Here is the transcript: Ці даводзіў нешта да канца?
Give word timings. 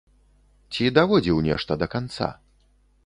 Ці 0.71 0.87
даводзіў 0.97 1.43
нешта 1.49 1.71
да 1.85 1.89
канца? 1.93 2.31